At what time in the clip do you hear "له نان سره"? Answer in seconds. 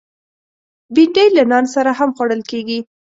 1.37-1.91